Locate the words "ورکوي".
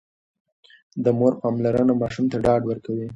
2.67-3.07